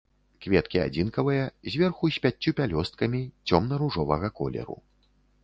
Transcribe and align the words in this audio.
Кветкі 0.43 0.79
адзінкавыя, 0.85 1.43
зверху, 1.73 2.09
з 2.15 2.23
пяццю 2.23 2.55
пялёсткамі, 2.61 3.21
цёмна-ружовага 3.51 4.27
колеру. 4.43 4.77